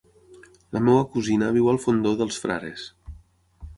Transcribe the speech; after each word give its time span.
La 0.77 0.81
meva 0.87 1.03
cosina 1.15 1.51
viu 1.57 1.69
al 1.73 1.79
Fondó 1.85 2.17
dels 2.23 2.41
Frares. 2.47 2.87